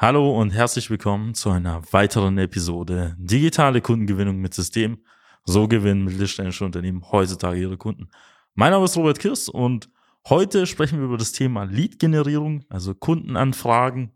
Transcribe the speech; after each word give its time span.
Hallo 0.00 0.30
und 0.30 0.50
herzlich 0.50 0.90
willkommen 0.90 1.34
zu 1.34 1.50
einer 1.50 1.82
weiteren 1.90 2.38
Episode 2.38 3.16
Digitale 3.18 3.80
Kundengewinnung 3.80 4.36
mit 4.36 4.54
System. 4.54 5.02
So 5.44 5.66
gewinnen 5.66 6.04
mittelständische 6.04 6.64
Unternehmen 6.64 7.10
heutzutage 7.10 7.60
ihre 7.60 7.76
Kunden. 7.76 8.08
Mein 8.54 8.70
Name 8.70 8.84
ist 8.84 8.96
Robert 8.96 9.18
Kirst 9.18 9.48
und 9.48 9.90
heute 10.28 10.66
sprechen 10.66 11.00
wir 11.00 11.06
über 11.06 11.16
das 11.18 11.32
Thema 11.32 11.64
Lead-Generierung, 11.64 12.64
also 12.68 12.94
Kundenanfragen 12.94 14.12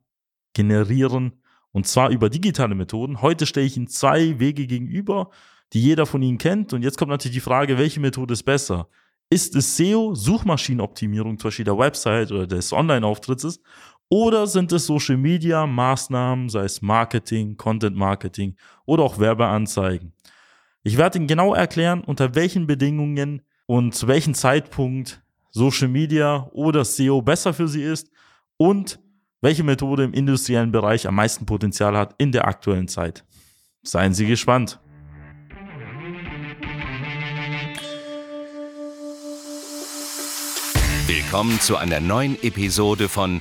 generieren 0.55 1.43
und 1.73 1.89
zwar 1.89 2.11
über 2.11 2.31
digitale 2.31 2.77
Methoden. 2.77 3.21
Heute 3.21 3.45
stelle 3.45 3.67
ich 3.67 3.77
Ihnen 3.77 3.89
zwei 3.89 4.39
Wege 4.39 4.69
gegenüber, 4.69 5.31
die 5.73 5.83
jeder 5.83 6.07
von 6.07 6.23
Ihnen 6.23 6.39
kennt 6.39 6.73
und 6.73 6.85
jetzt 6.85 6.97
kommt 6.97 7.11
natürlich 7.11 7.39
die 7.39 7.41
Frage, 7.41 7.77
welche 7.77 7.99
Methode 7.99 8.35
ist 8.35 8.45
besser? 8.45 8.89
Ist 9.31 9.57
es 9.57 9.77
SEO, 9.77 10.15
Suchmaschinenoptimierung, 10.15 11.39
zum 11.39 11.49
Beispiel 11.49 11.65
der 11.65 11.79
Website 11.79 12.31
oder 12.31 12.47
des 12.47 12.73
Online-Auftritts 12.73 13.61
oder 14.13 14.47
sind 14.47 14.71
es 14.73 14.85
Social 14.85 15.17
Media 15.17 15.67
Maßnahmen, 15.67 16.51
sei 16.51 16.65
es 16.65 16.83
Marketing, 16.83 17.57
Content 17.57 17.97
Marketing 17.97 18.57
oder 18.85 19.05
auch 19.05 19.19
Werbeanzeigen? 19.19 20.13
Ich 20.83 20.99
werde 20.99 21.17
Ihnen 21.17 21.27
genau 21.27 21.55
erklären, 21.55 22.03
unter 22.05 22.35
welchen 22.35 22.67
Bedingungen 22.67 23.41
und 23.65 23.95
zu 23.95 24.09
welchem 24.09 24.35
Zeitpunkt 24.35 25.23
Social 25.51 25.89
Media 25.89 26.47
oder 26.53 26.85
SEO 26.85 27.23
besser 27.23 27.55
für 27.55 27.69
Sie 27.69 27.83
ist 27.83 28.11
und 28.59 29.01
welche 29.41 29.65
Methode 29.65 30.05
im 30.05 30.13
industriellen 30.13 30.73
Bereich 30.73 31.09
am 31.09 31.15
meisten 31.15 31.47
Potenzial 31.47 31.97
hat 31.97 32.15
in 32.19 32.33
der 32.33 32.47
aktuellen 32.47 32.89
Zeit. 32.89 33.25
Seien 33.83 34.13
Sie 34.13 34.27
gespannt. 34.27 34.79
Willkommen 41.07 41.59
zu 41.61 41.79
einer 41.79 42.01
neuen 42.01 42.37
Episode 42.43 43.09
von 43.09 43.41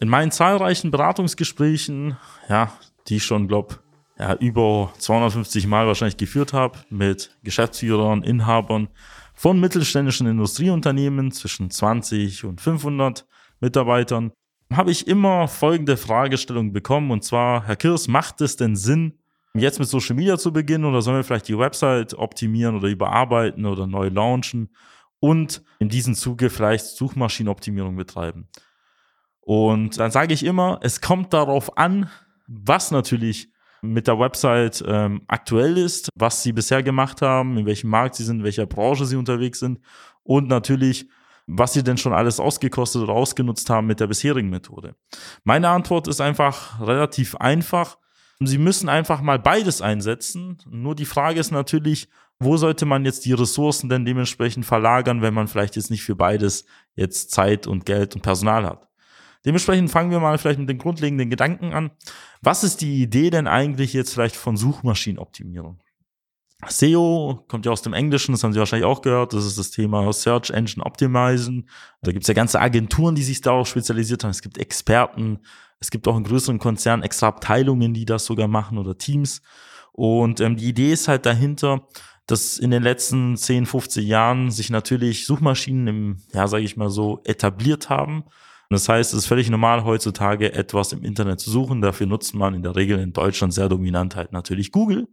in 0.00 0.08
meinen 0.08 0.30
zahlreichen 0.30 0.90
Beratungsgesprächen, 0.90 2.16
ja, 2.48 2.72
die 3.08 3.16
ich 3.16 3.24
schon, 3.24 3.48
glaube 3.48 3.76
ja, 4.18 4.34
über 4.34 4.92
250 4.98 5.66
Mal 5.66 5.86
wahrscheinlich 5.86 6.16
geführt 6.16 6.52
habe 6.52 6.78
mit 6.90 7.36
Geschäftsführern, 7.44 8.22
Inhabern 8.22 8.88
von 9.34 9.60
mittelständischen 9.60 10.26
Industrieunternehmen 10.26 11.30
zwischen 11.30 11.70
20 11.70 12.44
und 12.44 12.60
500 12.60 13.26
Mitarbeitern, 13.60 14.32
habe 14.72 14.90
ich 14.90 15.06
immer 15.06 15.48
folgende 15.48 15.96
Fragestellung 15.96 16.72
bekommen 16.72 17.10
und 17.10 17.24
zwar, 17.24 17.64
Herr 17.66 17.76
Kirs, 17.76 18.08
macht 18.08 18.40
es 18.40 18.56
denn 18.56 18.76
Sinn, 18.76 19.14
jetzt 19.54 19.78
mit 19.78 19.88
Social 19.88 20.16
Media 20.16 20.36
zu 20.36 20.52
beginnen 20.52 20.84
oder 20.84 21.00
sollen 21.00 21.18
wir 21.18 21.24
vielleicht 21.24 21.48
die 21.48 21.58
Website 21.58 22.14
optimieren 22.14 22.76
oder 22.76 22.88
überarbeiten 22.88 23.66
oder 23.66 23.86
neu 23.86 24.08
launchen 24.08 24.68
und 25.20 25.62
in 25.78 25.88
diesem 25.88 26.14
Zuge 26.14 26.50
vielleicht 26.50 26.84
Suchmaschinenoptimierung 26.86 27.96
betreiben? 27.96 28.48
Und 29.48 29.98
dann 29.98 30.10
sage 30.10 30.34
ich 30.34 30.44
immer, 30.44 30.78
es 30.82 31.00
kommt 31.00 31.32
darauf 31.32 31.78
an, 31.78 32.10
was 32.48 32.90
natürlich 32.90 33.48
mit 33.80 34.06
der 34.06 34.18
Website 34.18 34.84
ähm, 34.86 35.22
aktuell 35.26 35.78
ist, 35.78 36.10
was 36.14 36.42
sie 36.42 36.52
bisher 36.52 36.82
gemacht 36.82 37.22
haben, 37.22 37.56
in 37.56 37.64
welchem 37.64 37.88
Markt 37.88 38.16
sie 38.16 38.24
sind, 38.24 38.40
in 38.40 38.44
welcher 38.44 38.66
Branche 38.66 39.06
sie 39.06 39.16
unterwegs 39.16 39.60
sind 39.60 39.80
und 40.22 40.48
natürlich, 40.48 41.08
was 41.46 41.72
sie 41.72 41.82
denn 41.82 41.96
schon 41.96 42.12
alles 42.12 42.40
ausgekostet 42.40 43.00
oder 43.00 43.14
ausgenutzt 43.14 43.70
haben 43.70 43.86
mit 43.86 44.00
der 44.00 44.08
bisherigen 44.08 44.50
Methode. 44.50 44.96
Meine 45.44 45.70
Antwort 45.70 46.08
ist 46.08 46.20
einfach 46.20 46.86
relativ 46.86 47.34
einfach. 47.36 47.96
Sie 48.40 48.58
müssen 48.58 48.90
einfach 48.90 49.22
mal 49.22 49.38
beides 49.38 49.80
einsetzen. 49.80 50.58
Nur 50.68 50.94
die 50.94 51.06
Frage 51.06 51.40
ist 51.40 51.52
natürlich, 51.52 52.10
wo 52.38 52.58
sollte 52.58 52.84
man 52.84 53.06
jetzt 53.06 53.24
die 53.24 53.32
Ressourcen 53.32 53.88
denn 53.88 54.04
dementsprechend 54.04 54.66
verlagern, 54.66 55.22
wenn 55.22 55.32
man 55.32 55.48
vielleicht 55.48 55.76
jetzt 55.76 55.90
nicht 55.90 56.02
für 56.02 56.16
beides 56.16 56.66
jetzt 56.96 57.30
Zeit 57.30 57.66
und 57.66 57.86
Geld 57.86 58.14
und 58.14 58.20
Personal 58.20 58.66
hat? 58.66 58.87
Dementsprechend 59.48 59.90
fangen 59.90 60.10
wir 60.10 60.20
mal 60.20 60.36
vielleicht 60.36 60.58
mit 60.58 60.68
den 60.68 60.76
grundlegenden 60.76 61.30
Gedanken 61.30 61.72
an. 61.72 61.90
Was 62.42 62.64
ist 62.64 62.82
die 62.82 63.00
Idee 63.00 63.30
denn 63.30 63.46
eigentlich 63.46 63.94
jetzt 63.94 64.12
vielleicht 64.12 64.36
von 64.36 64.58
Suchmaschinenoptimierung? 64.58 65.80
SEO 66.66 67.46
kommt 67.48 67.64
ja 67.64 67.72
aus 67.72 67.80
dem 67.80 67.94
Englischen, 67.94 68.32
das 68.32 68.44
haben 68.44 68.52
Sie 68.52 68.58
wahrscheinlich 68.58 68.84
auch 68.84 69.00
gehört. 69.00 69.32
Das 69.32 69.46
ist 69.46 69.56
das 69.56 69.70
Thema 69.70 70.12
Search 70.12 70.50
Engine 70.50 70.84
Optimizing. 70.84 71.66
Da 72.02 72.12
gibt 72.12 72.24
es 72.24 72.28
ja 72.28 72.34
ganze 72.34 72.60
Agenturen, 72.60 73.14
die 73.14 73.22
sich 73.22 73.40
darauf 73.40 73.66
spezialisiert 73.66 74.22
haben. 74.22 74.32
Es 74.32 74.42
gibt 74.42 74.58
Experten, 74.58 75.38
es 75.80 75.90
gibt 75.90 76.06
auch 76.08 76.18
in 76.18 76.24
größeren 76.24 76.58
Konzernen 76.58 77.02
extra 77.02 77.28
Abteilungen, 77.28 77.94
die 77.94 78.04
das 78.04 78.26
sogar 78.26 78.48
machen 78.48 78.76
oder 78.76 78.98
Teams. 78.98 79.40
Und 79.92 80.40
ähm, 80.40 80.58
die 80.58 80.68
Idee 80.68 80.92
ist 80.92 81.08
halt 81.08 81.24
dahinter, 81.24 81.88
dass 82.26 82.58
in 82.58 82.70
den 82.70 82.82
letzten 82.82 83.34
10, 83.34 83.64
15 83.64 84.06
Jahren 84.06 84.50
sich 84.50 84.68
natürlich 84.68 85.24
Suchmaschinen 85.24 85.86
im, 85.86 86.16
ja, 86.34 86.46
sage 86.48 86.64
ich 86.64 86.76
mal 86.76 86.90
so, 86.90 87.22
etabliert 87.24 87.88
haben 87.88 88.24
und 88.70 88.74
das 88.74 88.88
heißt, 88.88 89.14
es 89.14 89.20
ist 89.20 89.26
völlig 89.26 89.48
normal 89.48 89.84
heutzutage 89.84 90.52
etwas 90.52 90.92
im 90.92 91.02
Internet 91.02 91.40
zu 91.40 91.50
suchen. 91.50 91.80
Dafür 91.80 92.06
nutzt 92.06 92.34
man 92.34 92.52
in 92.52 92.62
der 92.62 92.76
Regel 92.76 92.98
in 92.98 93.14
Deutschland 93.14 93.54
sehr 93.54 93.70
dominant 93.70 94.14
halt 94.14 94.32
natürlich 94.32 94.72
Google. 94.72 95.08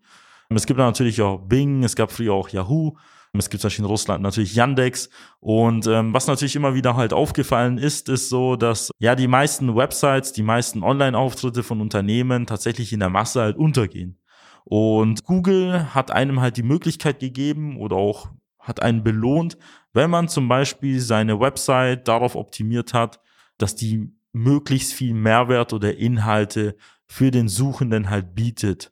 Es 0.50 0.66
gibt 0.66 0.78
natürlich 0.78 1.22
auch 1.22 1.40
Bing, 1.40 1.84
es 1.84 1.96
gab 1.96 2.12
früher 2.12 2.34
auch 2.34 2.50
Yahoo. 2.50 2.98
Es 3.38 3.50
gibt 3.50 3.64
Beispiel 3.64 3.84
in 3.84 3.90
Russland 3.90 4.22
natürlich 4.22 4.56
Yandex. 4.56 5.10
Und 5.40 5.88
ähm, 5.88 6.14
was 6.14 6.28
natürlich 6.28 6.56
immer 6.56 6.74
wieder 6.74 6.98
halt 6.98 7.14
aufgefallen 7.14 7.78
ist, 7.78 8.10
ist 8.10 8.30
so, 8.30 8.58
dass 8.58 8.92
ja 9.00 9.16
die 9.16 9.28
meisten 9.28 9.76
Websites, 9.76 10.34
die 10.34 10.44
meisten 10.44 10.84
Online-Auftritte 10.84 11.64
von 11.64 11.82
Unternehmen 11.82 12.46
tatsächlich 12.46 12.92
in 12.92 13.00
der 13.00 13.10
Masse 13.10 13.42
halt 13.42 13.58
untergehen. 13.58 14.20
Und 14.66 15.24
Google 15.24 15.94
hat 15.94 16.12
einem 16.12 16.42
halt 16.42 16.58
die 16.58 16.64
Möglichkeit 16.64 17.20
gegeben 17.20 17.78
oder 17.78 17.96
auch 17.96 18.30
hat 18.60 18.82
einen 18.82 19.04
belohnt, 19.04 19.58
wenn 19.94 20.10
man 20.10 20.28
zum 20.28 20.48
Beispiel 20.48 21.00
seine 21.00 21.40
Website 21.40 22.08
darauf 22.08 22.36
optimiert 22.36 22.94
hat, 22.94 23.20
dass 23.58 23.76
die 23.76 24.12
möglichst 24.34 24.94
viel 24.94 25.14
Mehrwert 25.14 25.74
oder 25.74 25.98
Inhalte 25.98 26.76
für 27.08 27.32
den 27.32 27.48
Suchenden 27.48 28.10
halt 28.10 28.36
bietet. 28.36 28.92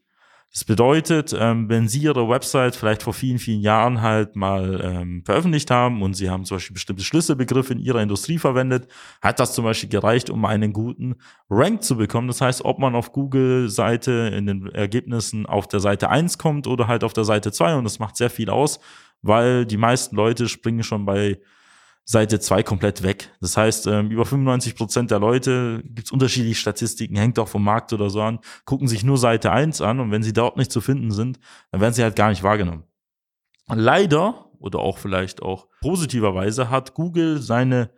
Das 0.53 0.65
bedeutet, 0.65 1.35
ähm, 1.37 1.67
wenn 1.67 1.87
Sie 1.87 1.97
Ihre 1.97 2.29
Website 2.29 2.75
vielleicht 2.75 3.01
vor 3.01 3.13
vielen, 3.13 3.39
vielen 3.39 3.61
Jahren 3.61 4.03
halt 4.03 4.35
mal 4.35 4.79
ähm, 4.83 5.23
veröffentlicht 5.25 5.71
haben 5.71 6.03
und 6.03 6.13
Sie 6.13 6.29
haben 6.29 6.45
zum 6.45 6.57
Beispiel 6.57 6.75
bestimmte 6.75 7.03
Schlüsselbegriffe 7.03 7.73
in 7.73 7.79
Ihrer 7.79 8.03
Industrie 8.03 8.37
verwendet, 8.37 8.87
hat 9.19 9.39
das 9.39 9.55
zum 9.55 9.65
Beispiel 9.65 9.89
gereicht, 9.89 10.29
um 10.29 10.45
einen 10.45 10.71
guten 10.71 11.15
Rank 11.49 11.81
zu 11.81 11.97
bekommen. 11.97 12.27
Das 12.27 12.39
heißt, 12.39 12.65
ob 12.65 12.77
man 12.77 12.93
auf 12.93 13.11
Google-Seite 13.13 14.31
in 14.31 14.45
den 14.45 14.67
Ergebnissen 14.67 15.47
auf 15.47 15.67
der 15.67 15.79
Seite 15.79 16.11
1 16.11 16.37
kommt 16.37 16.67
oder 16.67 16.87
halt 16.87 17.03
auf 17.03 17.13
der 17.13 17.23
Seite 17.23 17.51
2 17.51 17.75
und 17.75 17.83
das 17.83 17.97
macht 17.97 18.15
sehr 18.15 18.29
viel 18.29 18.51
aus, 18.51 18.79
weil 19.23 19.65
die 19.65 19.77
meisten 19.77 20.15
Leute 20.15 20.47
springen 20.47 20.83
schon 20.83 21.03
bei 21.03 21.39
Seite 22.05 22.39
2 22.39 22.63
komplett 22.63 23.01
weg. 23.01 23.31
Das 23.39 23.55
heißt, 23.55 23.87
ähm, 23.87 24.11
über 24.11 24.25
95 24.25 24.75
Prozent 24.75 25.11
der 25.11 25.19
Leute, 25.19 25.81
gibt's 25.85 26.11
unterschiedliche 26.11 26.59
Statistiken, 26.59 27.15
hängt 27.15 27.39
auch 27.39 27.47
vom 27.47 27.63
Markt 27.63 27.93
oder 27.93 28.09
so 28.09 28.21
an, 28.21 28.39
gucken 28.65 28.87
sich 28.87 29.03
nur 29.03 29.17
Seite 29.17 29.51
1 29.51 29.81
an 29.81 29.99
und 29.99 30.11
wenn 30.11 30.23
sie 30.23 30.33
dort 30.33 30.57
nicht 30.57 30.71
zu 30.71 30.81
finden 30.81 31.11
sind, 31.11 31.39
dann 31.71 31.81
werden 31.81 31.93
sie 31.93 32.03
halt 32.03 32.15
gar 32.15 32.29
nicht 32.29 32.43
wahrgenommen. 32.43 32.83
Leider 33.67 34.51
oder 34.59 34.79
auch 34.79 34.97
vielleicht 34.97 35.41
auch 35.41 35.67
positiverweise 35.81 36.69
hat 36.69 36.93
Google 36.93 37.41
seine 37.41 37.91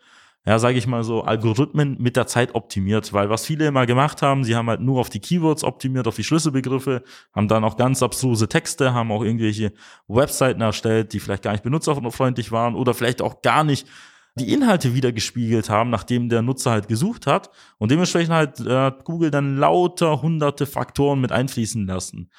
ja, 0.45 0.59
sage 0.59 0.77
ich 0.77 0.85
mal 0.85 1.03
so, 1.03 1.23
Algorithmen 1.23 1.97
mit 1.99 2.15
der 2.15 2.27
Zeit 2.27 2.53
optimiert, 2.53 3.13
weil 3.13 3.29
was 3.29 3.45
viele 3.45 3.65
immer 3.65 3.85
gemacht 3.85 4.21
haben, 4.21 4.43
sie 4.43 4.55
haben 4.55 4.69
halt 4.69 4.79
nur 4.79 4.99
auf 4.99 5.09
die 5.09 5.19
Keywords 5.19 5.63
optimiert, 5.63 6.07
auf 6.07 6.15
die 6.15 6.23
Schlüsselbegriffe, 6.23 7.03
haben 7.33 7.47
dann 7.47 7.63
auch 7.63 7.77
ganz 7.77 8.03
abstruse 8.03 8.47
Texte, 8.47 8.93
haben 8.93 9.11
auch 9.11 9.23
irgendwelche 9.23 9.73
Webseiten 10.07 10.61
erstellt, 10.61 11.13
die 11.13 11.19
vielleicht 11.19 11.43
gar 11.43 11.51
nicht 11.51 11.63
benutzerfreundlich 11.63 12.51
waren 12.51 12.75
oder 12.75 12.93
vielleicht 12.93 13.23
auch 13.23 13.41
gar 13.41 13.63
nicht 13.63 13.87
die 14.35 14.53
Inhalte 14.53 14.93
wieder 14.93 15.11
gespiegelt 15.11 15.69
haben, 15.69 15.89
nachdem 15.89 16.29
der 16.29 16.41
Nutzer 16.41 16.71
halt 16.71 16.87
gesucht 16.87 17.25
hat. 17.25 17.49
Und 17.77 17.89
dementsprechend 17.89 18.33
halt 18.33 18.59
äh, 18.59 18.91
Google 19.03 19.31
dann 19.31 19.57
lauter 19.57 20.21
hunderte 20.21 20.65
Faktoren 20.65 21.21
mit 21.21 21.31
einfließen 21.31 21.87
lassen. 21.87 22.29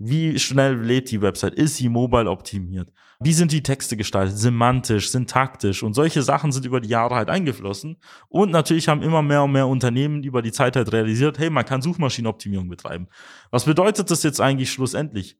Wie 0.00 0.38
schnell 0.38 0.76
lädt 0.76 1.10
die 1.10 1.20
Website? 1.20 1.54
Ist 1.54 1.76
sie 1.76 1.88
mobile 1.88 2.30
optimiert? 2.30 2.92
Wie 3.18 3.32
sind 3.32 3.50
die 3.50 3.64
Texte 3.64 3.96
gestaltet? 3.96 4.38
Semantisch, 4.38 5.10
syntaktisch 5.10 5.82
und 5.82 5.94
solche 5.94 6.22
Sachen 6.22 6.52
sind 6.52 6.64
über 6.64 6.80
die 6.80 6.88
Jahre 6.88 7.16
halt 7.16 7.28
eingeflossen. 7.28 7.96
Und 8.28 8.52
natürlich 8.52 8.86
haben 8.86 9.02
immer 9.02 9.22
mehr 9.22 9.42
und 9.42 9.50
mehr 9.50 9.66
Unternehmen 9.66 10.22
über 10.22 10.40
die 10.40 10.52
Zeit 10.52 10.76
halt 10.76 10.92
realisiert, 10.92 11.40
hey, 11.40 11.50
man 11.50 11.64
kann 11.64 11.82
Suchmaschinenoptimierung 11.82 12.68
betreiben. 12.68 13.08
Was 13.50 13.64
bedeutet 13.64 14.08
das 14.12 14.22
jetzt 14.22 14.40
eigentlich 14.40 14.70
schlussendlich? 14.70 15.36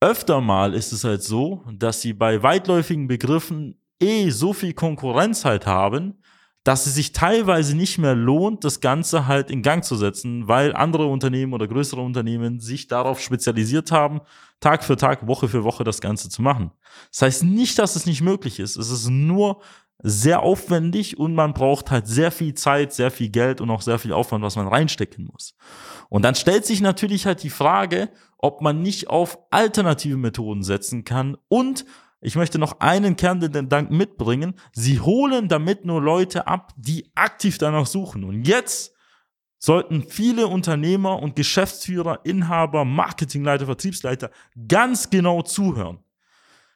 Öfter 0.00 0.40
mal 0.40 0.72
ist 0.72 0.92
es 0.92 1.04
halt 1.04 1.22
so, 1.22 1.62
dass 1.70 2.00
sie 2.00 2.14
bei 2.14 2.42
weitläufigen 2.42 3.06
Begriffen 3.06 3.82
eh 4.00 4.30
so 4.30 4.54
viel 4.54 4.72
Konkurrenz 4.72 5.44
halt 5.44 5.66
haben, 5.66 6.22
dass 6.70 6.86
es 6.86 6.94
sich 6.94 7.10
teilweise 7.10 7.76
nicht 7.76 7.98
mehr 7.98 8.14
lohnt, 8.14 8.62
das 8.62 8.78
Ganze 8.78 9.26
halt 9.26 9.50
in 9.50 9.60
Gang 9.60 9.82
zu 9.82 9.96
setzen, 9.96 10.46
weil 10.46 10.72
andere 10.72 11.06
Unternehmen 11.06 11.52
oder 11.52 11.66
größere 11.66 12.00
Unternehmen 12.00 12.60
sich 12.60 12.86
darauf 12.86 13.18
spezialisiert 13.18 13.90
haben, 13.90 14.20
Tag 14.60 14.84
für 14.84 14.96
Tag, 14.96 15.26
Woche 15.26 15.48
für 15.48 15.64
Woche 15.64 15.82
das 15.82 16.00
Ganze 16.00 16.28
zu 16.28 16.42
machen. 16.42 16.70
Das 17.10 17.22
heißt 17.22 17.42
nicht, 17.42 17.76
dass 17.80 17.96
es 17.96 18.06
nicht 18.06 18.20
möglich 18.20 18.60
ist. 18.60 18.76
Es 18.76 18.88
ist 18.88 19.08
nur 19.08 19.60
sehr 19.98 20.44
aufwendig 20.44 21.18
und 21.18 21.34
man 21.34 21.54
braucht 21.54 21.90
halt 21.90 22.06
sehr 22.06 22.30
viel 22.30 22.54
Zeit, 22.54 22.92
sehr 22.92 23.10
viel 23.10 23.30
Geld 23.30 23.60
und 23.60 23.68
auch 23.68 23.82
sehr 23.82 23.98
viel 23.98 24.12
Aufwand, 24.12 24.44
was 24.44 24.54
man 24.54 24.68
reinstecken 24.68 25.24
muss. 25.24 25.56
Und 26.08 26.22
dann 26.24 26.36
stellt 26.36 26.66
sich 26.66 26.80
natürlich 26.80 27.26
halt 27.26 27.42
die 27.42 27.50
Frage, 27.50 28.10
ob 28.38 28.60
man 28.60 28.80
nicht 28.80 29.10
auf 29.10 29.40
alternative 29.50 30.16
Methoden 30.16 30.62
setzen 30.62 31.02
kann 31.02 31.36
und 31.48 31.84
ich 32.20 32.36
möchte 32.36 32.58
noch 32.58 32.80
einen 32.80 33.16
Kern 33.16 33.40
den 33.40 33.68
Dank 33.68 33.90
mitbringen. 33.90 34.54
Sie 34.72 35.00
holen 35.00 35.48
damit 35.48 35.84
nur 35.84 36.02
Leute 36.02 36.46
ab, 36.46 36.74
die 36.76 37.10
aktiv 37.14 37.56
danach 37.56 37.86
suchen. 37.86 38.24
Und 38.24 38.46
jetzt 38.46 38.94
sollten 39.58 40.02
viele 40.02 40.46
Unternehmer 40.46 41.22
und 41.22 41.36
Geschäftsführer, 41.36 42.20
Inhaber, 42.24 42.84
Marketingleiter, 42.84 43.66
Vertriebsleiter 43.66 44.30
ganz 44.68 45.08
genau 45.08 45.42
zuhören. 45.42 45.98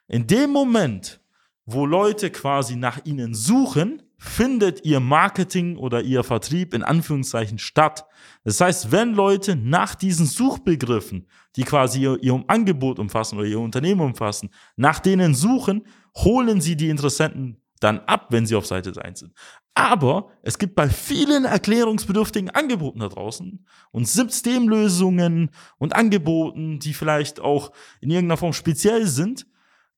In 0.07 0.27
dem 0.27 0.51
Moment, 0.51 1.19
wo 1.65 1.85
Leute 1.85 2.31
quasi 2.31 2.75
nach 2.75 3.05
ihnen 3.05 3.33
suchen, 3.33 4.03
findet 4.17 4.85
ihr 4.85 4.99
Marketing 4.99 5.77
oder 5.77 6.01
ihr 6.01 6.23
Vertrieb 6.23 6.73
in 6.73 6.83
Anführungszeichen 6.83 7.57
statt. 7.57 8.05
Das 8.43 8.61
heißt, 8.61 8.91
wenn 8.91 9.13
Leute 9.13 9.55
nach 9.55 9.95
diesen 9.95 10.25
Suchbegriffen, 10.25 11.27
die 11.55 11.63
quasi 11.63 12.01
ihr, 12.01 12.17
ihr 12.21 12.43
Angebot 12.47 12.99
umfassen 12.99 13.37
oder 13.37 13.47
ihr 13.47 13.59
Unternehmen 13.59 14.01
umfassen, 14.01 14.49
nach 14.75 14.99
denen 14.99 15.33
suchen, 15.33 15.85
holen 16.15 16.61
sie 16.61 16.75
die 16.75 16.89
Interessenten 16.89 17.61
dann 17.79 17.99
ab, 17.99 18.27
wenn 18.29 18.45
sie 18.45 18.55
auf 18.55 18.65
Seite 18.65 18.93
1 18.99 19.19
sind. 19.19 19.33
Aber 19.73 20.29
es 20.41 20.57
gibt 20.57 20.75
bei 20.75 20.89
vielen 20.89 21.43
erklärungsbedürftigen 21.43 22.49
Angeboten 22.49 22.99
da 22.99 23.09
draußen 23.09 23.65
und 23.91 24.07
Systemlösungen 24.07 25.51
und 25.77 25.95
Angeboten, 25.95 26.79
die 26.79 26.93
vielleicht 26.93 27.41
auch 27.41 27.71
in 27.99 28.09
irgendeiner 28.09 28.37
Form 28.37 28.53
speziell 28.53 29.05
sind, 29.05 29.45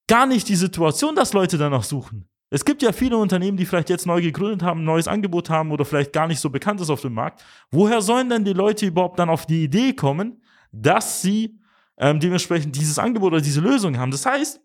gar 0.07 0.25
nicht 0.25 0.49
die 0.49 0.55
Situation, 0.55 1.15
dass 1.15 1.33
Leute 1.33 1.57
danach 1.57 1.83
suchen. 1.83 2.27
Es 2.49 2.63
gibt 2.63 2.81
ja 2.81 2.93
viele 2.93 3.17
Unternehmen, 3.17 3.57
die 3.57 3.65
vielleicht 3.65 3.89
jetzt 3.89 4.05
neu 4.05 4.21
gegründet 4.21 4.63
haben, 4.63 4.81
ein 4.81 4.85
neues 4.85 5.07
Angebot 5.07 5.49
haben 5.49 5.71
oder 5.71 5.83
vielleicht 5.83 6.13
gar 6.13 6.27
nicht 6.27 6.39
so 6.39 6.49
bekannt 6.49 6.79
ist 6.79 6.89
auf 6.89 7.01
dem 7.01 7.13
Markt. 7.13 7.43
Woher 7.71 8.01
sollen 8.01 8.29
denn 8.29 8.45
die 8.45 8.53
Leute 8.53 8.85
überhaupt 8.85 9.19
dann 9.19 9.29
auf 9.29 9.45
die 9.45 9.63
Idee 9.63 9.93
kommen, 9.93 10.41
dass 10.71 11.21
sie 11.21 11.59
ähm, 11.97 12.19
dementsprechend 12.19 12.75
dieses 12.75 12.99
Angebot 12.99 13.33
oder 13.33 13.41
diese 13.41 13.59
Lösung 13.59 13.97
haben? 13.97 14.11
Das 14.11 14.25
heißt, 14.25 14.61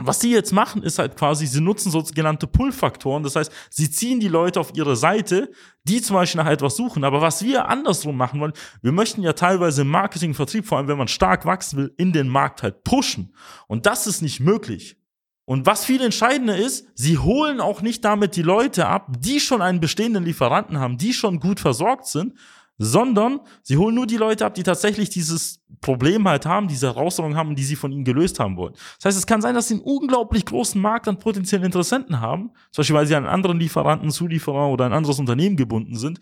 was 0.00 0.20
sie 0.20 0.32
jetzt 0.32 0.52
machen, 0.52 0.82
ist 0.82 0.98
halt 0.98 1.16
quasi, 1.16 1.46
sie 1.46 1.60
nutzen 1.60 1.92
sogenannte 1.92 2.46
Pull-Faktoren. 2.46 3.22
Das 3.22 3.36
heißt, 3.36 3.52
sie 3.70 3.90
ziehen 3.90 4.20
die 4.20 4.28
Leute 4.28 4.58
auf 4.58 4.72
ihre 4.74 4.96
Seite, 4.96 5.50
die 5.84 6.00
zum 6.00 6.14
Beispiel 6.14 6.42
nach 6.42 6.50
etwas 6.50 6.76
suchen. 6.76 7.04
Aber 7.04 7.20
was 7.20 7.44
wir 7.44 7.68
andersrum 7.68 8.16
machen 8.16 8.40
wollen, 8.40 8.54
wir 8.80 8.92
möchten 8.92 9.22
ja 9.22 9.34
teilweise 9.34 9.82
im 9.82 9.88
Marketing, 9.88 10.34
Vertrieb, 10.34 10.66
vor 10.66 10.78
allem 10.78 10.88
wenn 10.88 10.98
man 10.98 11.08
stark 11.08 11.44
wachsen 11.44 11.78
will, 11.78 11.94
in 11.98 12.12
den 12.12 12.28
Markt 12.28 12.62
halt 12.62 12.84
pushen. 12.84 13.34
Und 13.68 13.84
das 13.84 14.06
ist 14.06 14.22
nicht 14.22 14.40
möglich. 14.40 14.96
Und 15.44 15.66
was 15.66 15.84
viel 15.84 16.00
entscheidender 16.00 16.56
ist, 16.56 16.86
sie 16.94 17.18
holen 17.18 17.60
auch 17.60 17.82
nicht 17.82 18.04
damit 18.04 18.36
die 18.36 18.42
Leute 18.42 18.86
ab, 18.86 19.08
die 19.18 19.40
schon 19.40 19.60
einen 19.60 19.80
bestehenden 19.80 20.24
Lieferanten 20.24 20.78
haben, 20.78 20.98
die 20.98 21.12
schon 21.12 21.40
gut 21.40 21.58
versorgt 21.58 22.06
sind, 22.06 22.34
sondern 22.78 23.40
sie 23.62 23.76
holen 23.76 23.94
nur 23.94 24.06
die 24.06 24.16
Leute 24.16 24.46
ab, 24.46 24.54
die 24.54 24.62
tatsächlich 24.62 25.10
dieses 25.10 25.60
Problem 25.80 26.26
halt 26.28 26.46
haben, 26.46 26.68
diese 26.68 26.86
Herausforderung 26.86 27.36
haben, 27.36 27.54
die 27.54 27.64
sie 27.64 27.76
von 27.76 27.92
ihnen 27.92 28.04
gelöst 28.04 28.40
haben 28.40 28.56
wollen. 28.56 28.74
Das 28.98 29.06
heißt, 29.06 29.18
es 29.18 29.26
kann 29.26 29.42
sein, 29.42 29.54
dass 29.54 29.68
sie 29.68 29.74
einen 29.74 29.82
unglaublich 29.82 30.46
großen 30.46 30.80
Markt 30.80 31.08
an 31.08 31.18
potenziellen 31.18 31.64
Interessenten 31.64 32.20
haben, 32.20 32.50
zum 32.70 32.82
Beispiel 32.82 32.96
weil 32.96 33.06
sie 33.06 33.14
an 33.14 33.24
einen 33.24 33.34
anderen 33.34 33.58
Lieferanten, 33.58 34.10
Zulieferer 34.10 34.68
oder 34.68 34.86
ein 34.86 34.92
anderes 34.92 35.18
Unternehmen 35.18 35.56
gebunden 35.56 35.96
sind, 35.96 36.20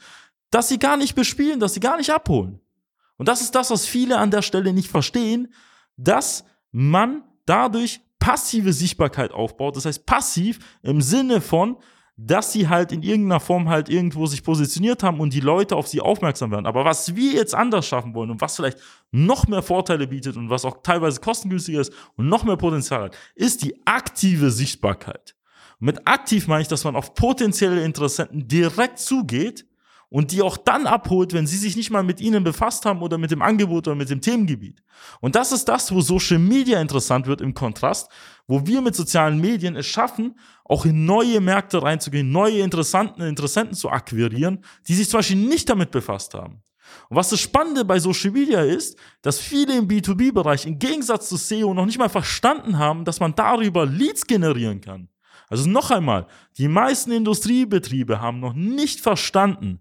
dass 0.50 0.68
sie 0.68 0.78
gar 0.78 0.96
nicht 0.96 1.14
bespielen, 1.14 1.60
dass 1.60 1.74
sie 1.74 1.80
gar 1.80 1.96
nicht 1.96 2.10
abholen. 2.10 2.60
Und 3.16 3.28
das 3.28 3.42
ist 3.42 3.54
das, 3.54 3.70
was 3.70 3.86
viele 3.86 4.18
an 4.18 4.30
der 4.30 4.42
Stelle 4.42 4.72
nicht 4.72 4.90
verstehen, 4.90 5.52
dass 5.96 6.44
man 6.72 7.22
dadurch 7.46 8.00
passive 8.20 8.72
Sichtbarkeit 8.72 9.32
aufbaut. 9.32 9.74
Das 9.74 9.86
heißt 9.86 10.06
passiv 10.06 10.60
im 10.82 11.02
Sinne 11.02 11.40
von, 11.40 11.76
dass 12.16 12.52
sie 12.52 12.68
halt 12.68 12.92
in 12.92 13.02
irgendeiner 13.02 13.40
Form 13.40 13.68
halt 13.68 13.88
irgendwo 13.88 14.26
sich 14.26 14.44
positioniert 14.44 15.02
haben 15.02 15.20
und 15.20 15.32
die 15.32 15.40
Leute 15.40 15.74
auf 15.74 15.88
sie 15.88 16.02
aufmerksam 16.02 16.50
werden. 16.50 16.66
Aber 16.66 16.84
was 16.84 17.16
wir 17.16 17.32
jetzt 17.32 17.54
anders 17.54 17.86
schaffen 17.86 18.14
wollen 18.14 18.30
und 18.30 18.42
was 18.42 18.56
vielleicht 18.56 18.78
noch 19.10 19.48
mehr 19.48 19.62
Vorteile 19.62 20.06
bietet 20.06 20.36
und 20.36 20.50
was 20.50 20.66
auch 20.66 20.82
teilweise 20.82 21.20
kostengünstiger 21.20 21.80
ist 21.80 21.92
und 22.16 22.28
noch 22.28 22.44
mehr 22.44 22.58
Potenzial 22.58 23.04
hat, 23.04 23.16
ist 23.34 23.62
die 23.62 23.74
aktive 23.86 24.50
Sichtbarkeit. 24.50 25.34
Mit 25.78 26.06
aktiv 26.06 26.46
meine 26.46 26.60
ich, 26.60 26.68
dass 26.68 26.84
man 26.84 26.94
auf 26.94 27.14
potenzielle 27.14 27.82
Interessenten 27.82 28.46
direkt 28.46 28.98
zugeht 28.98 29.64
und 30.10 30.32
die 30.32 30.42
auch 30.42 30.56
dann 30.56 30.86
abholt, 30.86 31.32
wenn 31.32 31.46
sie 31.46 31.56
sich 31.56 31.76
nicht 31.76 31.90
mal 31.90 32.02
mit 32.02 32.20
ihnen 32.20 32.44
befasst 32.44 32.84
haben 32.84 33.00
oder 33.00 33.16
mit 33.16 33.30
dem 33.30 33.42
Angebot 33.42 33.86
oder 33.86 33.94
mit 33.94 34.10
dem 34.10 34.20
Themengebiet. 34.20 34.82
Und 35.20 35.36
das 35.36 35.52
ist 35.52 35.66
das, 35.66 35.94
wo 35.94 36.00
Social 36.00 36.38
Media 36.38 36.80
interessant 36.80 37.26
wird 37.26 37.40
im 37.40 37.54
Kontrast, 37.54 38.10
wo 38.46 38.66
wir 38.66 38.82
mit 38.82 38.96
sozialen 38.96 39.40
Medien 39.40 39.76
es 39.76 39.86
schaffen, 39.86 40.36
auch 40.64 40.84
in 40.84 41.04
neue 41.04 41.40
Märkte 41.40 41.82
reinzugehen, 41.82 42.30
neue 42.30 42.58
Interessanten, 42.58 43.22
Interessenten 43.22 43.74
zu 43.74 43.88
akquirieren, 43.88 44.64
die 44.88 44.94
sich 44.94 45.08
zum 45.08 45.18
Beispiel 45.18 45.36
nicht 45.36 45.68
damit 45.68 45.92
befasst 45.92 46.34
haben. 46.34 46.62
Und 47.08 47.16
was 47.16 47.30
das 47.30 47.40
Spannende 47.40 47.84
bei 47.84 48.00
Social 48.00 48.32
Media 48.32 48.62
ist, 48.62 48.98
dass 49.22 49.38
viele 49.38 49.78
im 49.78 49.86
B2B-Bereich 49.86 50.66
im 50.66 50.80
Gegensatz 50.80 51.28
zu 51.28 51.36
SEO 51.36 51.72
noch 51.72 51.86
nicht 51.86 51.98
mal 51.98 52.08
verstanden 52.08 52.78
haben, 52.78 53.04
dass 53.04 53.20
man 53.20 53.36
darüber 53.36 53.86
Leads 53.86 54.26
generieren 54.26 54.80
kann. 54.80 55.08
Also 55.48 55.68
noch 55.68 55.90
einmal, 55.90 56.26
die 56.58 56.68
meisten 56.68 57.12
Industriebetriebe 57.12 58.20
haben 58.20 58.40
noch 58.40 58.54
nicht 58.54 59.00
verstanden, 59.00 59.80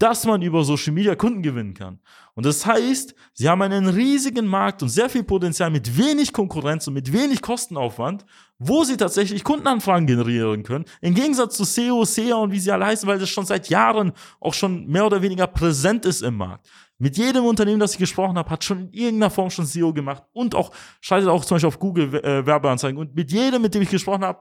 dass 0.00 0.24
man 0.24 0.40
über 0.40 0.64
Social 0.64 0.94
Media 0.94 1.14
Kunden 1.14 1.42
gewinnen 1.42 1.74
kann. 1.74 2.00
Und 2.34 2.46
das 2.46 2.64
heißt, 2.64 3.14
sie 3.34 3.48
haben 3.48 3.60
einen 3.60 3.86
riesigen 3.86 4.46
Markt 4.46 4.82
und 4.82 4.88
sehr 4.88 5.10
viel 5.10 5.22
Potenzial 5.22 5.70
mit 5.70 5.98
wenig 5.98 6.32
Konkurrenz 6.32 6.88
und 6.88 6.94
mit 6.94 7.12
wenig 7.12 7.42
Kostenaufwand, 7.42 8.24
wo 8.58 8.82
sie 8.82 8.96
tatsächlich 8.96 9.44
Kundenanfragen 9.44 10.06
generieren 10.06 10.62
können. 10.62 10.86
Im 11.02 11.14
Gegensatz 11.14 11.58
zu 11.58 11.64
SEO, 11.64 12.06
SEA 12.06 12.36
und 12.36 12.50
wie 12.50 12.58
sie 12.58 12.72
alle 12.72 12.86
heißen, 12.86 13.06
weil 13.06 13.18
das 13.18 13.28
schon 13.28 13.44
seit 13.44 13.68
Jahren 13.68 14.12
auch 14.40 14.54
schon 14.54 14.86
mehr 14.86 15.04
oder 15.04 15.20
weniger 15.20 15.46
präsent 15.46 16.06
ist 16.06 16.22
im 16.22 16.38
Markt. 16.38 16.66
Mit 16.96 17.18
jedem 17.18 17.44
Unternehmen, 17.44 17.80
das 17.80 17.92
ich 17.92 17.98
gesprochen 17.98 18.38
habe, 18.38 18.48
hat 18.48 18.64
schon 18.64 18.88
in 18.88 18.92
irgendeiner 18.92 19.30
Form 19.30 19.50
schon 19.50 19.66
SEO 19.66 19.92
gemacht 19.92 20.22
und 20.32 20.54
auch 20.54 20.70
schaltet 21.02 21.28
auch 21.28 21.44
zum 21.44 21.56
Beispiel 21.56 21.68
auf 21.68 21.78
Google 21.78 22.14
äh, 22.24 22.46
Werbeanzeigen. 22.46 22.98
Und 22.98 23.14
mit 23.14 23.30
jedem, 23.30 23.60
mit 23.60 23.74
dem 23.74 23.82
ich 23.82 23.90
gesprochen 23.90 24.24
habe, 24.24 24.40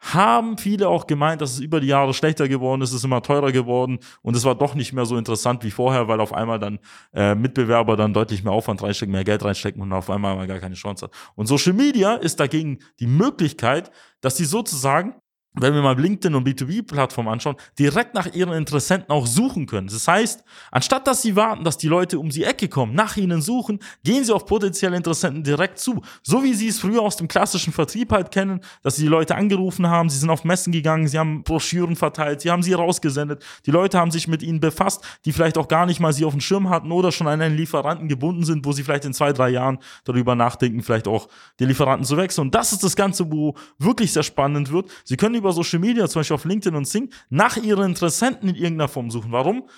haben 0.00 0.58
viele 0.58 0.88
auch 0.88 1.06
gemeint, 1.06 1.40
dass 1.40 1.52
es 1.52 1.60
über 1.60 1.80
die 1.80 1.88
Jahre 1.88 2.14
schlechter 2.14 2.48
geworden 2.48 2.82
ist, 2.82 2.90
es 2.90 2.96
ist 2.96 3.04
immer 3.04 3.22
teurer 3.22 3.52
geworden 3.52 3.98
und 4.22 4.36
es 4.36 4.44
war 4.44 4.54
doch 4.54 4.74
nicht 4.74 4.92
mehr 4.92 5.06
so 5.06 5.16
interessant 5.16 5.64
wie 5.64 5.70
vorher, 5.70 6.08
weil 6.08 6.20
auf 6.20 6.32
einmal 6.32 6.58
dann 6.58 6.78
äh, 7.12 7.34
Mitbewerber 7.34 7.96
dann 7.96 8.14
deutlich 8.14 8.44
mehr 8.44 8.52
Aufwand 8.52 8.82
reinstecken, 8.82 9.12
mehr 9.12 9.24
Geld 9.24 9.44
reinstecken 9.44 9.82
und 9.82 9.92
auf 9.92 10.10
einmal 10.10 10.46
gar 10.46 10.58
keine 10.58 10.74
Chance 10.76 11.06
hat. 11.06 11.12
Und 11.34 11.46
Social 11.46 11.72
Media 11.72 12.14
ist 12.14 12.40
dagegen 12.40 12.78
die 13.00 13.06
Möglichkeit, 13.06 13.90
dass 14.20 14.36
sie 14.36 14.44
sozusagen 14.44 15.14
wenn 15.60 15.74
wir 15.74 15.82
mal 15.82 15.98
LinkedIn 15.98 16.34
und 16.34 16.46
B2B-Plattformen 16.46 17.32
anschauen, 17.32 17.56
direkt 17.78 18.14
nach 18.14 18.26
ihren 18.32 18.52
Interessenten 18.52 19.10
auch 19.10 19.26
suchen 19.26 19.66
können. 19.66 19.88
Das 19.88 20.06
heißt, 20.06 20.44
anstatt 20.70 21.06
dass 21.06 21.22
sie 21.22 21.36
warten, 21.36 21.64
dass 21.64 21.78
die 21.78 21.88
Leute 21.88 22.18
um 22.18 22.28
die 22.28 22.44
Ecke 22.44 22.68
kommen, 22.68 22.94
nach 22.94 23.16
ihnen 23.16 23.42
suchen, 23.42 23.80
gehen 24.04 24.24
sie 24.24 24.32
auf 24.32 24.46
potenzielle 24.46 24.96
Interessenten 24.96 25.42
direkt 25.42 25.78
zu. 25.78 26.02
So 26.22 26.42
wie 26.42 26.54
sie 26.54 26.68
es 26.68 26.80
früher 26.80 27.02
aus 27.02 27.16
dem 27.16 27.28
klassischen 27.28 27.72
Vertrieb 27.72 28.12
halt 28.12 28.30
kennen, 28.30 28.60
dass 28.82 28.96
sie 28.96 29.02
die 29.02 29.08
Leute 29.08 29.34
angerufen 29.34 29.86
haben, 29.88 30.10
sie 30.10 30.18
sind 30.18 30.30
auf 30.30 30.44
Messen 30.44 30.72
gegangen, 30.72 31.08
sie 31.08 31.18
haben 31.18 31.42
Broschüren 31.42 31.96
verteilt, 31.96 32.40
sie 32.40 32.50
haben 32.50 32.62
sie 32.62 32.72
rausgesendet, 32.72 33.44
die 33.66 33.70
Leute 33.70 33.98
haben 33.98 34.10
sich 34.10 34.28
mit 34.28 34.42
ihnen 34.42 34.60
befasst, 34.60 35.04
die 35.24 35.32
vielleicht 35.32 35.58
auch 35.58 35.68
gar 35.68 35.86
nicht 35.86 36.00
mal 36.00 36.12
sie 36.12 36.24
auf 36.24 36.32
dem 36.32 36.40
Schirm 36.40 36.68
hatten 36.68 36.92
oder 36.92 37.12
schon 37.12 37.26
an 37.26 37.40
einen 37.40 37.56
Lieferanten 37.56 38.08
gebunden 38.08 38.44
sind, 38.44 38.64
wo 38.64 38.72
sie 38.72 38.82
vielleicht 38.82 39.04
in 39.04 39.14
zwei, 39.14 39.32
drei 39.32 39.50
Jahren 39.50 39.78
darüber 40.04 40.34
nachdenken, 40.34 40.82
vielleicht 40.82 41.08
auch 41.08 41.28
den 41.60 41.68
Lieferanten 41.68 42.04
zu 42.04 42.16
wechseln. 42.16 42.46
Und 42.46 42.54
das 42.54 42.72
ist 42.72 42.84
das 42.84 42.96
Ganze, 42.96 43.30
wo 43.30 43.54
wirklich 43.78 44.12
sehr 44.12 44.22
spannend 44.22 44.72
wird. 44.72 44.90
Sie 45.04 45.16
können 45.16 45.34
über 45.34 45.47
Social 45.52 45.78
Media, 45.78 46.08
zum 46.08 46.20
Beispiel 46.20 46.34
auf 46.34 46.44
LinkedIn 46.44 46.76
und 46.76 46.86
Sing, 46.86 47.12
nach 47.28 47.56
ihren 47.56 47.90
Interessenten 47.90 48.48
in 48.48 48.54
irgendeiner 48.54 48.88
Form 48.88 49.10
suchen. 49.10 49.32
Warum? 49.32 49.68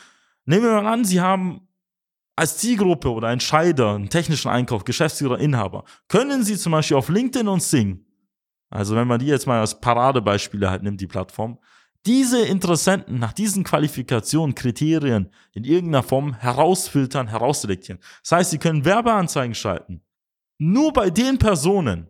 Nehmen 0.45 0.65
wir 0.65 0.83
mal 0.83 0.93
an, 0.93 1.05
Sie 1.05 1.21
haben 1.21 1.69
als 2.37 2.59
Zielgruppe 2.59 3.11
oder 3.11 3.31
Entscheider, 3.31 3.95
einen 3.95 4.09
technischen 4.09 4.51
Einkauf, 4.51 4.85
Geschäftsführer, 4.85 5.39
Inhaber, 5.39 5.85
können 6.09 6.43
Sie 6.43 6.57
zum 6.57 6.73
Beispiel 6.73 6.97
auf 6.97 7.09
LinkedIn 7.09 7.49
und 7.49 7.63
Sing 7.63 8.05
also 8.71 8.95
wenn 8.95 9.09
man 9.09 9.19
die 9.19 9.27
jetzt 9.27 9.47
mal 9.47 9.61
als 9.61 9.81
Paradebeispiele 9.81 10.71
halt 10.71 10.83
nimmt, 10.83 11.01
die 11.01 11.09
Plattform, 11.09 11.59
diese 12.07 12.41
Interessenten 12.41 13.19
nach 13.19 13.33
diesen 13.33 13.65
Qualifikationen, 13.65 14.55
Kriterien 14.55 15.31
in 15.53 15.65
irgendeiner 15.65 16.03
Form 16.03 16.35
herausfiltern, 16.35 17.29
herausselektieren. 17.29 18.01
Das 18.23 18.33
heißt, 18.33 18.51
sie 18.53 18.59
können 18.59 18.85
Werbeanzeigen 18.85 19.55
schalten. 19.55 20.03
Nur 20.57 20.93
bei 20.93 21.11
den 21.11 21.39
Personen, 21.39 22.09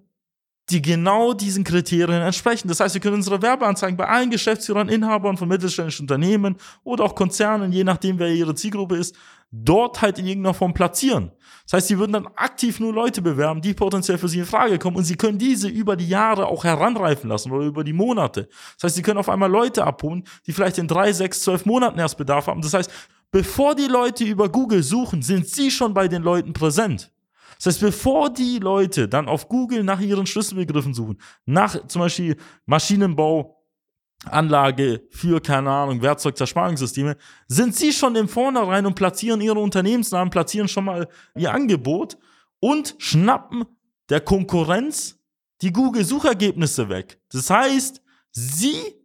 die 0.71 0.83
genau 0.83 1.33
diesen 1.33 1.65
Kriterien 1.65 2.23
entsprechen. 2.23 2.69
Das 2.69 2.81
heißt, 2.81 2.95
wir 2.95 3.01
können 3.01 3.17
unsere 3.17 3.43
Werbeanzeigen 3.43 3.97
bei 3.97 4.07
allen 4.07 4.31
Geschäftsführern, 4.31 4.89
Inhabern 4.89 5.37
von 5.37 5.49
mittelständischen 5.49 6.05
Unternehmen 6.05 6.57
oder 6.85 7.05
auch 7.05 7.15
Konzernen, 7.15 7.73
je 7.73 7.85
nachdem, 7.85 8.19
wer 8.19 8.29
ihre 8.33 8.55
Zielgruppe 8.55 8.97
ist, 8.97 9.17
dort 9.51 10.01
halt 10.01 10.19
in 10.19 10.27
irgendeiner 10.27 10.55
Form 10.55 10.75
platzieren. 10.75 11.33
Das 11.65 11.75
heißt, 11.75 11.89
sie 11.89 11.99
würden 11.99 12.13
dann 12.13 12.27
aktiv 12.37 12.81
nur 12.81 12.93
Leute 12.93 13.23
bewerben, 13.23 13.61
die 13.61 13.75
potenziell 13.75 14.19
für 14.19 14.29
sie 14.29 14.41
in 14.41 14.47
Frage 14.47 14.79
kommen 14.79 14.97
und 14.97 15.05
sie 15.05 15.17
können 15.17 15.39
diese 15.39 15.69
über 15.69 15.97
die 15.97 16.09
Jahre 16.09 16.47
auch 16.47 16.65
heranreifen 16.65 17.29
lassen 17.29 17.53
oder 17.53 17.67
über 17.67 17.85
die 17.85 17.93
Monate. 17.93 18.49
Das 18.75 18.85
heißt, 18.85 18.97
sie 18.97 19.03
können 19.03 19.19
auf 19.19 19.29
einmal 19.29 19.51
Leute 19.51 19.85
abholen, 19.85 20.25
die 20.47 20.53
vielleicht 20.53 20.79
in 20.79 20.89
drei, 20.89 21.13
sechs, 21.13 21.43
zwölf 21.43 21.67
Monaten 21.67 21.99
erst 21.99 22.17
Bedarf 22.17 22.47
haben. 22.47 22.63
Das 22.63 22.75
heißt, 22.75 22.91
bevor 23.31 23.75
die 23.75 23.87
Leute 23.87 24.25
über 24.25 24.49
Google 24.49 24.83
suchen, 24.83 25.23
sind 25.23 25.49
sie 25.49 25.71
schon 25.71 25.95
bei 25.95 26.09
den 26.09 26.23
Leuten 26.23 26.53
präsent. 26.53 27.13
Das 27.57 27.67
heißt, 27.67 27.81
bevor 27.81 28.31
die 28.31 28.59
Leute 28.59 29.09
dann 29.09 29.29
auf 29.29 29.49
Google 29.49 29.85
nach 29.85 30.01
ihren 30.01 30.27
Schlüsselbegriffen 30.27 30.95
suchen, 30.95 31.19
nach 31.47 31.87
zum 31.87 32.01
Beispiel 32.01 32.37
Maschinenbau, 32.67 33.57
Anlage 34.25 35.03
für, 35.11 35.41
keine 35.41 35.71
Ahnung, 35.71 36.03
Werkzeugzerspannungssysteme, 36.03 37.17
sind 37.49 37.75
sie 37.75 37.93
schon 37.93 38.17
im 38.17 38.29
Vornherein 38.29 38.85
und 38.85 38.95
platzieren 38.95 39.41
ihre 39.41 39.59
Unternehmensnamen, 39.59 40.31
platzieren 40.31 40.69
schon 40.69 40.85
mal 40.85 41.09
ihr 41.35 41.53
Angebot 41.53 42.19
und 42.61 42.95
schnappen 42.99 43.65
der 44.11 44.21
Konkurrenz 44.21 45.19
die 45.63 45.73
Google-Suchergebnisse 45.73 46.89
weg. 46.89 47.21
Das 47.31 47.49
heißt, 47.49 48.03
sie 48.31 49.00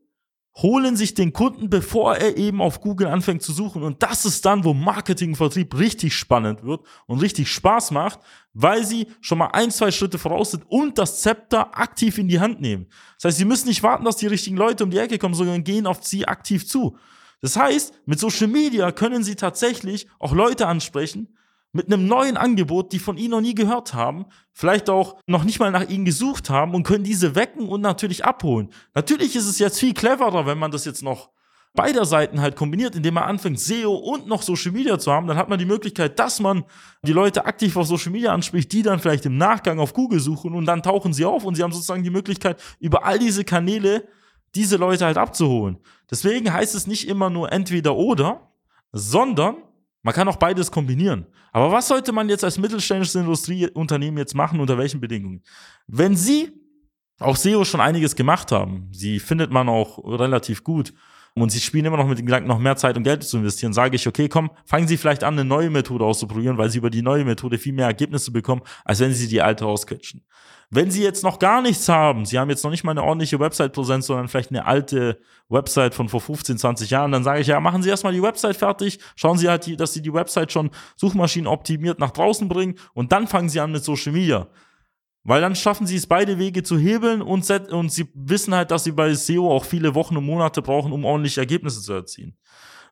holen 0.58 0.96
sich 0.96 1.14
den 1.14 1.34
Kunden, 1.34 1.70
bevor 1.70 2.16
er 2.16 2.38
eben 2.38 2.62
auf 2.62 2.80
Google 2.80 3.08
anfängt 3.08 3.42
zu 3.42 3.52
suchen. 3.52 3.84
Und 3.84 4.02
das 4.02 4.26
ist 4.26 4.46
dann, 4.46 4.64
wo 4.64 4.74
Marketing 4.74 5.30
und 5.30 5.36
Vertrieb 5.36 5.78
richtig 5.78 6.16
spannend 6.16 6.64
wird 6.64 6.82
und 7.08 7.20
richtig 7.20 7.52
Spaß 7.52 7.92
macht, 7.92 8.20
weil 8.54 8.86
sie 8.86 9.08
schon 9.20 9.38
mal 9.38 9.48
ein, 9.48 9.70
zwei 9.70 9.92
Schritte 9.92 10.18
voraus 10.18 10.52
sind 10.52 10.64
und 10.70 10.98
das 10.98 11.22
Zepter 11.22 11.78
aktiv 11.78 12.18
in 12.18 12.30
die 12.30 12.40
Hand 12.40 12.62
nehmen. 12.62 12.88
Das 13.18 13.26
heißt, 13.26 13.38
sie 13.40 13.46
müssen 13.46 13.68
nicht 13.68 13.84
warten, 13.84 14.06
dass 14.06 14.16
die 14.16 14.28
richtigen 14.28 14.56
Leute 14.56 14.86
um 14.86 14.92
die 14.92 14.98
Ecke 14.98 15.18
kommen, 15.18 15.36
sondern 15.36 15.64
gehen 15.64 15.88
auf 15.88 16.04
sie 16.04 16.26
aktiv 16.26 16.66
zu. 16.66 16.98
Das 17.42 17.58
heißt, 17.58 17.94
mit 18.06 18.20
Social 18.20 18.48
Media 18.48 18.92
können 18.94 19.24
sie 19.24 19.36
tatsächlich 19.36 20.08
auch 20.20 20.34
Leute 20.34 20.68
ansprechen, 20.68 21.36
mit 21.76 21.92
einem 21.92 22.08
neuen 22.08 22.38
Angebot, 22.38 22.94
die 22.94 23.00
von 23.00 23.18
ihnen 23.18 23.32
noch 23.32 23.42
nie 23.42 23.54
gehört 23.54 23.94
haben, 23.94 24.28
vielleicht 24.54 24.90
auch 24.90 25.18
noch 25.28 25.44
nicht 25.44 25.60
mal 25.60 25.72
nach 25.72 25.90
ihnen 25.90 26.06
gesucht 26.06 26.50
haben 26.50 26.74
und 26.74 26.84
können 26.84 27.04
diese 27.04 27.36
wecken 27.36 27.68
und 27.68 27.82
natürlich 27.82 28.24
abholen. 28.24 28.70
Natürlich 28.94 29.36
ist 29.36 29.46
es 29.46 29.60
jetzt 29.60 29.78
viel 29.78 29.94
cleverer, 29.94 30.46
wenn 30.46 30.58
man 30.58 30.72
das 30.72 30.86
jetzt 30.86 31.04
noch 31.04 31.32
beider 31.74 32.06
Seiten 32.06 32.40
halt 32.40 32.56
kombiniert, 32.56 32.96
indem 32.96 33.16
man 33.16 33.26
anfängt, 33.26 33.60
SEO 33.60 33.94
und 33.94 34.26
noch 34.26 34.42
Social 34.42 34.72
Media 34.72 34.98
zu 34.98 35.12
haben, 35.12 35.28
dann 35.28 35.36
hat 35.36 35.50
man 35.50 35.60
die 35.60 35.66
Möglichkeit, 35.66 36.18
dass 36.18 36.40
man 36.40 36.64
die 37.04 37.12
Leute 37.12 37.46
aktiv 37.46 37.76
auf 37.76 37.88
Social 37.88 38.14
Media 38.14 38.32
anspricht, 38.32 38.72
die 38.72 38.82
dann 38.82 39.00
vielleicht 39.00 39.26
im 39.26 39.38
Nachgang 39.38 39.78
auf 39.80 39.92
Google 39.92 40.22
suchen 40.22 40.56
und 40.56 40.66
dann 40.66 40.82
tauchen 40.82 41.12
sie 41.12 41.26
auf 41.26 41.44
und 41.44 41.56
sie 41.56 41.64
haben 41.64 41.74
sozusagen 41.74 42.04
die 42.04 42.10
Möglichkeit, 42.10 42.58
über 42.80 43.04
all 43.04 43.20
diese 43.20 43.44
Kanäle 43.44 44.08
diese 44.56 44.78
Leute 44.78 45.04
halt 45.06 45.18
abzuholen. 45.18 45.78
Deswegen 46.10 46.54
heißt 46.54 46.74
es 46.74 46.88
nicht 46.88 47.10
immer 47.10 47.30
nur 47.30 47.52
entweder 47.52 47.98
oder, 47.98 48.50
sondern 48.94 49.58
man 50.06 50.14
kann 50.14 50.28
auch 50.28 50.36
beides 50.36 50.70
kombinieren. 50.70 51.26
Aber 51.52 51.72
was 51.72 51.88
sollte 51.88 52.12
man 52.12 52.30
jetzt 52.30 52.44
als 52.44 52.60
mittelständisches 52.60 53.16
Industrieunternehmen 53.16 54.20
jetzt 54.20 54.36
machen, 54.36 54.60
unter 54.60 54.78
welchen 54.78 55.02
Bedingungen? 55.02 55.42
Wenn 55.88 56.16
Sie 56.16 56.52
auch 57.20 57.36
SEO 57.36 57.66
schon 57.66 57.82
einiges 57.82 58.16
gemacht 58.16 58.52
haben, 58.52 58.90
sie 58.92 59.20
findet 59.20 59.50
man 59.50 59.68
auch 59.68 59.98
relativ 60.06 60.64
gut 60.64 60.94
und 61.38 61.52
sie 61.52 61.60
spielen 61.60 61.86
immer 61.86 61.98
noch 61.98 62.08
mit 62.08 62.18
dem 62.18 62.26
Gedanken, 62.26 62.48
noch 62.48 62.60
mehr 62.60 62.78
Zeit 62.78 62.96
und 62.96 63.04
Geld 63.04 63.24
zu 63.24 63.38
investieren, 63.38 63.74
sage 63.74 63.98
ich, 63.98 64.08
okay, 64.08 64.30
komm, 64.30 64.52
fangen 64.66 64.88
Sie 64.88 64.96
vielleicht 64.96 65.24
an, 65.24 65.34
eine 65.34 65.44
neue 65.44 65.70
Methode 65.70 66.06
auszuprobieren, 66.06 66.58
weil 66.58 66.70
Sie 66.70 66.78
über 66.78 66.90
die 66.90 67.02
neue 67.02 67.26
Methode 67.26 67.58
viel 67.58 67.74
mehr 67.74 67.88
Ergebnisse 67.88 68.32
bekommen, 68.32 68.62
als 68.86 69.02
wenn 69.02 69.14
Sie 69.14 69.28
die 69.28 69.42
alte 69.42 69.66
ausquetschen. 69.66 70.24
Wenn 70.70 70.90
Sie 70.92 71.04
jetzt 71.04 71.24
noch 71.24 71.38
gar 71.38 71.62
nichts 71.62 71.90
haben, 71.90 72.26
Sie 72.26 72.40
haben 72.40 72.50
jetzt 72.50 72.64
noch 72.64 72.72
nicht 72.72 72.86
mal 72.86 72.92
eine 72.92 73.04
ordentliche 73.04 73.40
Website-Präsenz, 73.40 74.08
sondern 74.08 74.30
vielleicht 74.30 74.50
eine 74.50 74.66
alte 74.66 75.20
Website 75.50 75.94
von 75.94 76.08
vor 76.08 76.22
15, 76.22 76.58
20 76.58 76.90
Jahren, 76.90 77.12
dann 77.12 77.24
sage 77.24 77.42
ich, 77.42 77.48
ja, 77.48 77.60
machen 77.60 77.84
Sie 77.84 77.90
erstmal 77.90 78.14
die 78.14 78.22
Website 78.22 78.56
fertig, 78.56 79.00
schauen 79.16 79.38
Sie 79.38 79.50
halt, 79.50 79.80
dass 79.80 79.94
Sie 79.94 80.02
die 80.02 80.14
Website 80.14 80.54
schon 80.54 80.72
suchmaschinenoptimiert 80.96 82.00
nach 82.00 82.12
draußen 82.12 82.48
bringen 82.48 82.76
und 82.94 83.12
dann 83.12 83.28
fangen 83.28 83.50
Sie 83.50 83.60
an 83.60 83.74
mit 83.74 83.84
Social 83.84 84.14
Media. 84.14 84.48
Weil 85.28 85.42
dann 85.42 85.56
schaffen 85.56 85.88
sie 85.88 85.96
es 85.96 86.06
beide 86.06 86.38
Wege 86.38 86.62
zu 86.62 86.78
hebeln 86.78 87.24
und, 87.24 87.50
und 87.50 87.92
sie 87.92 88.08
wissen 88.14 88.54
halt, 88.54 88.70
dass 88.70 88.84
sie 88.84 88.92
bei 88.92 89.12
SEO 89.16 89.52
auch 89.52 89.66
viele 89.66 89.96
Wochen 89.96 90.16
und 90.16 90.24
Monate 90.24 90.62
brauchen, 90.62 90.94
um 90.94 91.04
ordentliche 91.04 91.42
Ergebnisse 91.42 91.82
zu 91.82 91.94
erzielen. 91.94 92.38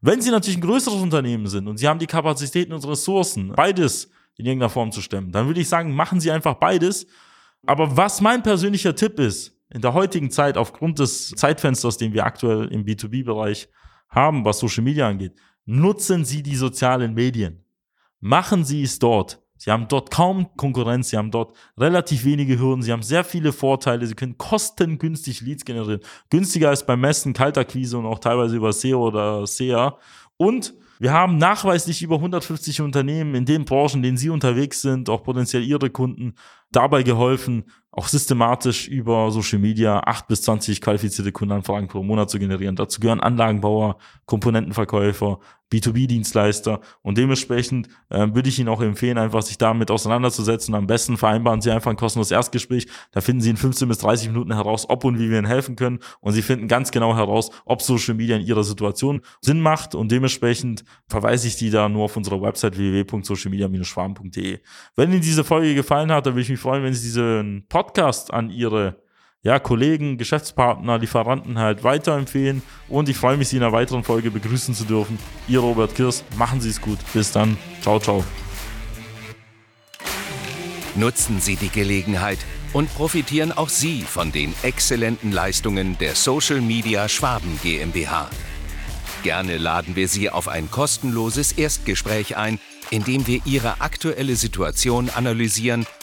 Wenn 0.01 0.19
sie 0.19 0.31
natürlich 0.31 0.57
ein 0.57 0.61
größeres 0.61 0.99
Unternehmen 0.99 1.45
sind 1.45 1.67
und 1.67 1.77
sie 1.77 1.87
haben 1.87 1.99
die 1.99 2.07
Kapazitäten 2.07 2.73
und 2.73 2.85
Ressourcen, 2.87 3.53
beides 3.55 4.09
in 4.35 4.47
irgendeiner 4.47 4.71
Form 4.71 4.91
zu 4.91 4.99
stemmen, 5.01 5.31
dann 5.31 5.45
würde 5.45 5.61
ich 5.61 5.69
sagen, 5.69 5.95
machen 5.95 6.19
sie 6.19 6.31
einfach 6.31 6.55
beides. 6.55 7.05
Aber 7.67 7.95
was 7.95 8.19
mein 8.19 8.41
persönlicher 8.41 8.95
Tipp 8.95 9.19
ist, 9.19 9.55
in 9.69 9.81
der 9.81 9.93
heutigen 9.93 10.31
Zeit, 10.31 10.57
aufgrund 10.57 10.97
des 10.97 11.29
Zeitfensters, 11.29 11.97
den 11.97 12.13
wir 12.13 12.25
aktuell 12.25 12.67
im 12.69 12.83
B2B-Bereich 12.83 13.69
haben, 14.09 14.43
was 14.43 14.57
Social 14.57 14.83
Media 14.83 15.07
angeht, 15.07 15.33
nutzen 15.65 16.25
Sie 16.25 16.41
die 16.41 16.55
sozialen 16.55 17.13
Medien. 17.13 17.63
Machen 18.19 18.63
Sie 18.63 18.81
es 18.81 18.97
dort. 18.97 19.42
Sie 19.63 19.71
haben 19.71 19.87
dort 19.87 20.11
kaum 20.11 20.49
Konkurrenz, 20.57 21.11
sie 21.11 21.15
haben 21.15 21.31
dort 21.31 21.55
relativ 21.77 22.25
wenige 22.25 22.59
Hürden, 22.59 22.81
sie 22.81 22.91
haben 22.91 23.01
sehr 23.01 23.23
viele 23.23 23.53
Vorteile, 23.53 24.05
sie 24.05 24.13
können 24.13 24.37
kostengünstig 24.37 25.39
Leads 25.39 25.63
generieren. 25.63 26.01
Günstiger 26.29 26.67
als 26.67 26.85
beim 26.85 26.99
Messen, 26.99 27.31
Kaltakquise 27.31 27.97
und 27.97 28.05
auch 28.05 28.19
teilweise 28.19 28.57
über 28.57 28.73
SEO 28.73 29.07
oder 29.07 29.47
SEA. 29.47 29.97
Und 30.35 30.73
wir 30.99 31.13
haben 31.13 31.37
nachweislich 31.37 32.01
über 32.01 32.15
150 32.15 32.81
Unternehmen 32.81 33.35
in 33.35 33.45
den 33.45 33.63
Branchen, 33.63 33.99
in 33.99 34.03
denen 34.03 34.17
sie 34.17 34.29
unterwegs 34.29 34.81
sind, 34.81 35.09
auch 35.09 35.23
potenziell 35.23 35.63
ihre 35.63 35.89
Kunden, 35.89 36.35
dabei 36.73 37.03
geholfen, 37.03 37.63
auch 37.95 38.07
systematisch 38.07 38.87
über 38.87 39.29
Social 39.29 39.59
Media 39.59 39.99
8 39.99 40.27
bis 40.27 40.41
20 40.41 40.81
qualifizierte 40.81 41.31
Kundenanfragen 41.31 41.87
pro 41.87 42.01
Monat 42.01 42.29
zu 42.31 42.39
generieren. 42.39 42.75
Dazu 42.75 42.99
gehören 42.99 43.19
Anlagenbauer, 43.19 43.97
Komponentenverkäufer, 44.25 45.39
B2B-Dienstleister 45.71 46.81
und 47.01 47.17
dementsprechend 47.17 47.87
äh, 48.09 48.27
würde 48.33 48.49
ich 48.49 48.59
Ihnen 48.59 48.69
auch 48.69 48.81
empfehlen, 48.81 49.17
einfach 49.17 49.41
sich 49.41 49.57
damit 49.57 49.89
auseinanderzusetzen. 49.89 50.75
Am 50.75 50.85
besten 50.85 51.17
vereinbaren 51.17 51.61
Sie 51.61 51.71
einfach 51.71 51.89
ein 51.89 51.97
kostenloses 51.97 52.31
Erstgespräch. 52.31 52.87
Da 53.11 53.21
finden 53.21 53.41
Sie 53.41 53.49
in 53.49 53.57
15 53.57 53.87
bis 53.87 53.97
30 53.99 54.27
Minuten 54.27 54.53
heraus, 54.53 54.87
ob 54.87 55.03
und 55.03 55.17
wie 55.17 55.31
wir 55.31 55.39
Ihnen 55.39 55.47
helfen 55.47 55.75
können 55.75 55.99
und 56.19 56.33
Sie 56.33 56.43
finden 56.43 56.67
ganz 56.67 56.91
genau 56.91 57.15
heraus, 57.15 57.49
ob 57.65 57.81
Social 57.81 58.13
Media 58.13 58.35
in 58.35 58.43
Ihrer 58.43 58.63
Situation 58.63 59.21
Sinn 59.41 59.61
macht 59.61 59.95
und 59.95 60.11
dementsprechend 60.11 60.83
verweise 61.07 61.47
ich 61.47 61.55
Sie 61.55 61.71
da 61.71 61.89
nur 61.89 62.03
auf 62.03 62.17
unsere 62.17 62.39
Website 62.39 62.77
www.socialmedia-schwarm.de. 62.77 64.59
Wenn 64.95 65.11
Ihnen 65.11 65.21
diese 65.21 65.43
Folge 65.43 65.73
gefallen 65.73 66.11
hat, 66.11 66.27
dann 66.27 66.33
würde 66.33 66.41
ich 66.41 66.49
mich 66.49 66.59
freuen, 66.59 66.83
wenn 66.83 66.93
Sie 66.93 67.03
diesen 67.03 67.65
Podcast 67.67 67.82
an 68.31 68.49
Ihre 68.49 69.03
ja, 69.43 69.59
Kollegen, 69.59 70.17
Geschäftspartner, 70.17 70.97
Lieferanten 70.97 71.59
halt 71.59 71.83
weiterempfehlen. 71.83 72.61
Und 72.87 73.09
ich 73.09 73.17
freue 73.17 73.37
mich, 73.37 73.49
Sie 73.49 73.57
in 73.57 73.63
einer 73.63 73.73
weiteren 73.73 74.03
Folge 74.03 74.31
begrüßen 74.31 74.73
zu 74.73 74.85
dürfen. 74.85 75.19
Ihr 75.47 75.59
Robert 75.59 75.95
Kirs, 75.95 76.23
machen 76.37 76.61
Sie 76.61 76.69
es 76.69 76.79
gut. 76.79 76.99
Bis 77.13 77.31
dann. 77.31 77.57
Ciao, 77.81 77.99
ciao. 77.99 78.23
Nutzen 80.95 81.41
Sie 81.41 81.57
die 81.57 81.69
Gelegenheit 81.69 82.39
und 82.71 82.93
profitieren 82.95 83.51
auch 83.51 83.69
Sie 83.69 84.03
von 84.03 84.31
den 84.31 84.53
exzellenten 84.63 85.31
Leistungen 85.31 85.97
der 85.97 86.15
Social 86.15 86.61
Media 86.61 87.09
Schwaben 87.09 87.59
GmbH. 87.63 88.29
Gerne 89.23 89.57
laden 89.57 89.95
wir 89.95 90.07
Sie 90.07 90.29
auf 90.29 90.47
ein 90.47 90.69
kostenloses 90.69 91.53
Erstgespräch 91.53 92.37
ein, 92.37 92.59
in 92.91 93.03
dem 93.03 93.27
wir 93.27 93.41
Ihre 93.45 93.81
aktuelle 93.81 94.35
Situation 94.35 95.09
analysieren 95.09 95.85